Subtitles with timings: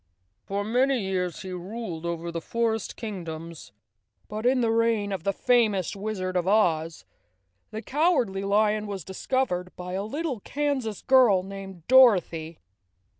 [0.45, 3.71] For many years he ruled over the forest kingdoms,
[4.27, 7.05] but in the reign of the famous Wizard of Oz
[7.69, 12.57] the Cowardly Lion was discovered by a little Kansas girl named Dorothy.